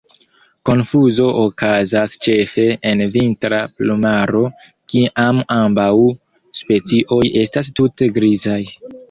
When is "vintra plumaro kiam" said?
3.17-5.43